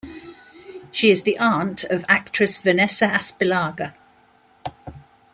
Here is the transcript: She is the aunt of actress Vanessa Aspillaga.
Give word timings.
She 0.91 1.11
is 1.11 1.21
the 1.21 1.37
aunt 1.37 1.83
of 1.83 2.03
actress 2.09 2.59
Vanessa 2.59 3.05
Aspillaga. 3.05 3.93